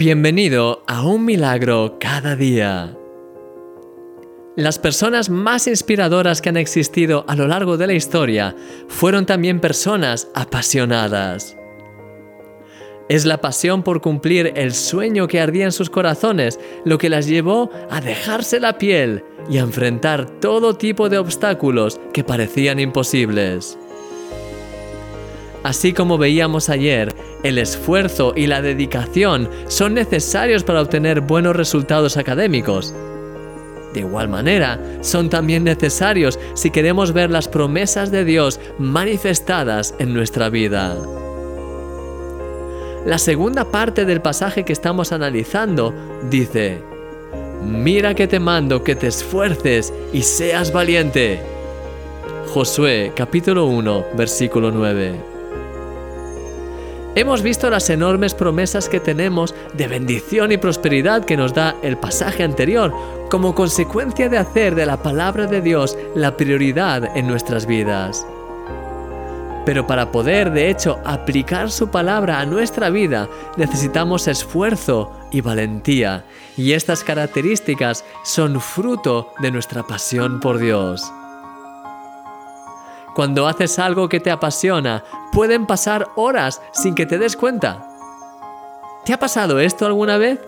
Bienvenido 0.00 0.82
a 0.86 1.02
un 1.02 1.26
milagro 1.26 1.98
cada 2.00 2.34
día. 2.34 2.96
Las 4.56 4.78
personas 4.78 5.28
más 5.28 5.66
inspiradoras 5.66 6.40
que 6.40 6.48
han 6.48 6.56
existido 6.56 7.26
a 7.28 7.36
lo 7.36 7.46
largo 7.46 7.76
de 7.76 7.86
la 7.86 7.92
historia 7.92 8.56
fueron 8.88 9.26
también 9.26 9.60
personas 9.60 10.28
apasionadas. 10.34 11.54
Es 13.10 13.26
la 13.26 13.42
pasión 13.42 13.82
por 13.82 14.00
cumplir 14.00 14.54
el 14.56 14.72
sueño 14.72 15.28
que 15.28 15.38
ardía 15.38 15.66
en 15.66 15.72
sus 15.72 15.90
corazones 15.90 16.58
lo 16.86 16.96
que 16.96 17.10
las 17.10 17.26
llevó 17.26 17.70
a 17.90 18.00
dejarse 18.00 18.58
la 18.58 18.78
piel 18.78 19.22
y 19.50 19.58
a 19.58 19.60
enfrentar 19.60 20.40
todo 20.40 20.78
tipo 20.78 21.10
de 21.10 21.18
obstáculos 21.18 22.00
que 22.14 22.24
parecían 22.24 22.80
imposibles. 22.80 23.78
Así 25.62 25.92
como 25.92 26.16
veíamos 26.16 26.70
ayer, 26.70 27.14
el 27.42 27.58
esfuerzo 27.58 28.32
y 28.36 28.46
la 28.46 28.62
dedicación 28.62 29.48
son 29.68 29.94
necesarios 29.94 30.64
para 30.64 30.82
obtener 30.82 31.20
buenos 31.20 31.56
resultados 31.56 32.16
académicos. 32.16 32.94
De 33.94 34.00
igual 34.00 34.28
manera, 34.28 34.78
son 35.00 35.30
también 35.30 35.64
necesarios 35.64 36.38
si 36.54 36.70
queremos 36.70 37.12
ver 37.12 37.30
las 37.30 37.48
promesas 37.48 38.10
de 38.10 38.24
Dios 38.24 38.60
manifestadas 38.78 39.94
en 39.98 40.14
nuestra 40.14 40.48
vida. 40.48 40.96
La 43.04 43.18
segunda 43.18 43.64
parte 43.64 44.04
del 44.04 44.20
pasaje 44.20 44.64
que 44.64 44.74
estamos 44.74 45.10
analizando 45.10 45.94
dice, 46.28 46.82
Mira 47.64 48.14
que 48.14 48.26
te 48.26 48.40
mando 48.40 48.84
que 48.84 48.94
te 48.94 49.06
esfuerces 49.06 49.92
y 50.12 50.22
seas 50.22 50.72
valiente. 50.72 51.40
Josué 52.48 53.12
capítulo 53.14 53.66
1 53.66 54.06
versículo 54.16 54.70
9. 54.70 55.29
Hemos 57.20 57.42
visto 57.42 57.68
las 57.68 57.90
enormes 57.90 58.32
promesas 58.32 58.88
que 58.88 58.98
tenemos 58.98 59.54
de 59.74 59.86
bendición 59.88 60.52
y 60.52 60.56
prosperidad 60.56 61.26
que 61.26 61.36
nos 61.36 61.52
da 61.52 61.76
el 61.82 61.98
pasaje 61.98 62.42
anterior 62.42 62.94
como 63.28 63.54
consecuencia 63.54 64.30
de 64.30 64.38
hacer 64.38 64.74
de 64.74 64.86
la 64.86 65.02
palabra 65.02 65.46
de 65.46 65.60
Dios 65.60 65.98
la 66.14 66.38
prioridad 66.38 67.14
en 67.14 67.26
nuestras 67.26 67.66
vidas. 67.66 68.26
Pero 69.66 69.86
para 69.86 70.10
poder, 70.10 70.50
de 70.52 70.70
hecho, 70.70 70.98
aplicar 71.04 71.70
su 71.70 71.90
palabra 71.90 72.40
a 72.40 72.46
nuestra 72.46 72.88
vida, 72.88 73.28
necesitamos 73.58 74.26
esfuerzo 74.26 75.12
y 75.30 75.42
valentía, 75.42 76.24
y 76.56 76.72
estas 76.72 77.04
características 77.04 78.02
son 78.24 78.62
fruto 78.62 79.34
de 79.40 79.50
nuestra 79.50 79.82
pasión 79.82 80.40
por 80.40 80.56
Dios. 80.56 81.12
Cuando 83.14 83.46
haces 83.46 83.78
algo 83.78 84.08
que 84.08 84.20
te 84.20 84.30
apasiona, 84.30 85.04
pueden 85.32 85.66
pasar 85.66 86.08
horas 86.16 86.62
sin 86.72 86.94
que 86.94 87.06
te 87.06 87.18
des 87.18 87.36
cuenta. 87.36 87.86
¿Te 89.04 89.12
ha 89.12 89.18
pasado 89.18 89.60
esto 89.60 89.86
alguna 89.86 90.18
vez? 90.18 90.40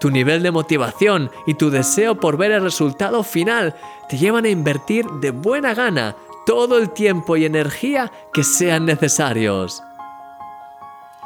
Tu 0.00 0.10
nivel 0.10 0.42
de 0.42 0.50
motivación 0.50 1.30
y 1.46 1.54
tu 1.54 1.70
deseo 1.70 2.16
por 2.16 2.36
ver 2.36 2.52
el 2.52 2.62
resultado 2.62 3.22
final 3.22 3.74
te 4.08 4.16
llevan 4.18 4.44
a 4.44 4.48
invertir 4.48 5.06
de 5.20 5.30
buena 5.30 5.74
gana 5.74 6.16
todo 6.44 6.78
el 6.78 6.90
tiempo 6.90 7.36
y 7.36 7.44
energía 7.44 8.10
que 8.32 8.42
sean 8.42 8.84
necesarios. 8.84 9.82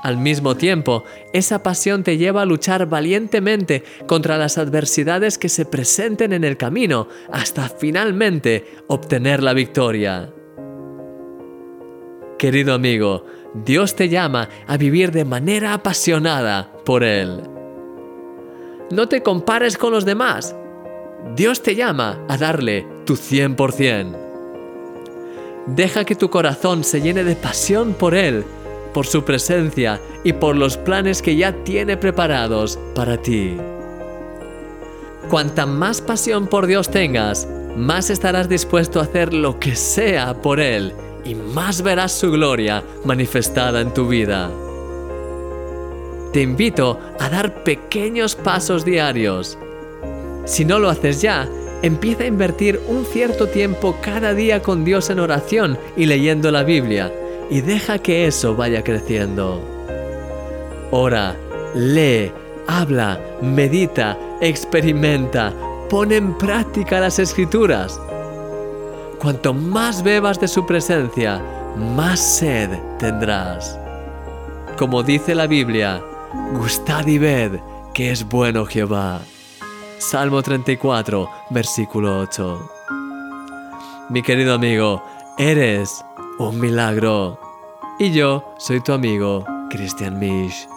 Al 0.07 0.19
mismo 0.19 0.57
tiempo, 0.57 1.03
esa 1.33 1.65
pasión 1.65 2.05
te 2.05 2.17
lleva 2.17 2.43
a 2.43 2.47
luchar 2.47 2.87
valientemente 2.87 3.83
contra 4.07 4.39
las 4.39 4.57
adversidades 4.57 5.37
que 5.37 5.49
se 5.49 5.65
presenten 5.65 6.33
en 6.33 6.45
el 6.45 6.57
camino 6.57 7.09
hasta 7.33 7.69
finalmente 7.69 8.77
obtener 8.87 9.43
la 9.43 9.53
victoria. 9.53 10.33
Querido 12.39 12.73
amigo, 12.73 13.27
Dios 13.53 13.97
te 13.97 14.09
llama 14.09 14.49
a 14.69 14.77
vivir 14.77 15.11
de 15.11 15.25
manera 15.25 15.75
apasionada 15.75 16.71
por 16.85 17.03
Él. 17.03 17.43
No 18.93 19.09
te 19.09 19.25
compares 19.25 19.77
con 19.77 19.91
los 19.91 20.05
demás. 20.05 20.55
Dios 21.35 21.65
te 21.65 21.75
llama 21.75 22.25
a 22.29 22.37
darle 22.37 22.87
tu 23.07 23.17
100%. 23.17 24.17
Deja 25.67 26.05
que 26.05 26.15
tu 26.15 26.31
corazón 26.31 26.85
se 26.85 27.01
llene 27.01 27.25
de 27.25 27.35
pasión 27.35 27.93
por 27.93 28.15
Él 28.15 28.45
por 28.97 29.07
su 29.07 29.27
presencia 29.27 30.01
y 30.25 30.33
por 30.33 30.57
los 30.57 30.79
planes 30.79 31.21
que 31.21 31.37
ya 31.37 31.53
tiene 31.65 31.99
preparados 31.99 32.79
para 32.95 33.21
ti. 33.21 33.55
Cuanta 35.29 35.67
más 35.67 36.01
pasión 36.01 36.47
por 36.47 36.67
Dios 36.67 36.91
tengas, 36.91 37.47
más 37.77 38.09
estarás 38.09 38.49
dispuesto 38.49 38.99
a 38.99 39.03
hacer 39.03 39.35
lo 39.35 39.61
que 39.61 39.77
sea 39.77 40.41
por 40.41 40.61
Él 40.61 40.95
y 41.27 41.35
más 41.35 41.83
verás 41.83 42.13
su 42.13 42.31
gloria 42.31 42.83
manifestada 43.05 43.83
en 43.83 43.93
tu 43.93 44.09
vida. 44.09 44.51
Te 46.33 46.41
invito 46.41 46.99
a 47.21 47.29
dar 47.29 47.65
pequeños 47.65 48.35
pasos 48.35 48.83
diarios. 48.83 49.59
Si 50.47 50.65
no 50.65 50.79
lo 50.79 50.89
haces 50.89 51.21
ya, 51.21 51.47
empieza 51.83 52.23
a 52.23 52.29
invertir 52.29 52.81
un 52.89 53.05
cierto 53.05 53.47
tiempo 53.47 53.99
cada 54.01 54.33
día 54.33 54.63
con 54.63 54.87
Dios 54.87 55.11
en 55.11 55.21
oración 55.21 55.77
y 55.99 56.07
leyendo 56.07 56.51
la 56.51 56.63
Biblia 56.63 57.13
y 57.51 57.61
deja 57.61 57.99
que 57.99 58.27
eso 58.27 58.55
vaya 58.55 58.83
creciendo. 58.83 59.61
Ora, 60.91 61.37
lee, 61.75 62.33
habla, 62.67 63.21
medita, 63.43 64.17
experimenta, 64.41 65.53
pone 65.89 66.17
en 66.17 66.37
práctica 66.37 67.01
las 67.01 67.19
escrituras. 67.19 68.01
Cuanto 69.21 69.55
más 69.55 70.03
bebas 70.03 70.39
de 70.41 70.49
su 70.49 70.67
presencia, 70.67 71.43
más 71.77 72.21
sed 72.21 72.71
tendrás. 72.99 73.79
Como 74.77 75.03
dice 75.03 75.35
la 75.35 75.47
Biblia, 75.47 76.03
gustad 76.53 77.07
y 77.07 77.19
ved 77.19 77.53
que 77.95 78.11
es 78.11 78.29
bueno 78.29 78.67
Jehová. 78.67 79.21
Salmo 79.99 80.43
34, 80.43 81.31
versículo 81.51 82.21
8. 82.21 82.71
Mi 84.11 84.23
querido 84.23 84.55
amigo, 84.55 85.03
eres 85.39 86.05
un 86.39 86.61
milagro. 86.61 87.39
Y 87.99 88.13
yo 88.13 88.45
soy 88.59 88.83
tu 88.83 88.93
amigo, 88.93 89.45
Christian 89.71 90.19
Misch. 90.19 90.69